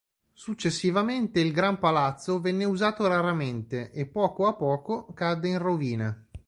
[0.33, 6.27] Successivamente il Gran Palazzo venne usato raramente e, poco a poco, cadde in rovina.